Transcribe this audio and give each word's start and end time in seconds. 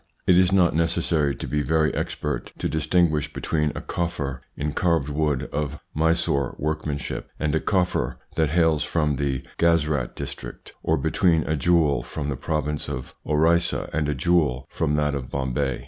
It 0.25 0.35
is 0.35 0.51
not 0.51 0.75
necessary 0.75 1.35
to 1.35 1.45
be 1.45 1.61
very 1.61 1.93
expert 1.93 2.53
to 2.57 2.67
distinguish 2.67 3.31
between 3.31 3.71
a 3.75 3.81
coffer 3.81 4.41
in 4.57 4.73
carved 4.73 5.09
wood 5.09 5.43
of 5.53 5.79
Mysore 5.93 6.55
workmanship 6.57 7.29
and 7.39 7.53
a 7.53 7.59
coffer 7.59 8.17
that 8.35 8.49
hails 8.49 8.83
from 8.83 9.17
the 9.17 9.43
Guzrat 9.59 10.15
district, 10.15 10.73
or 10.81 10.97
between 10.97 11.43
a 11.43 11.55
jewel 11.55 12.01
from 12.01 12.29
the 12.29 12.35
province 12.35 12.89
of 12.89 13.13
Orissa 13.27 13.91
and 13.93 14.09
a 14.09 14.15
jewel 14.15 14.65
from 14.71 14.95
that 14.95 15.13
of 15.13 15.29
Bombay. 15.29 15.79